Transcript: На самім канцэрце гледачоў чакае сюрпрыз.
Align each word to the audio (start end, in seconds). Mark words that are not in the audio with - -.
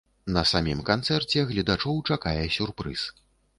На 0.37 0.41
самім 0.51 0.79
канцэрце 0.87 1.45
гледачоў 1.51 2.01
чакае 2.11 2.37
сюрпрыз. 2.59 3.07